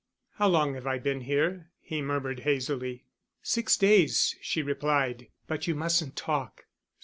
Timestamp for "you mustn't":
5.67-6.15